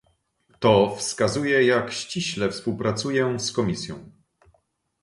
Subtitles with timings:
[0.59, 4.11] To wskazuje, jak ściśle współpracuję z Komisją